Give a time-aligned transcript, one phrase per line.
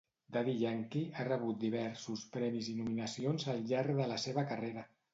[0.35, 4.93] Daddy Yankee ha rebut diversos premis i nominacions al llarg de la seva carrera.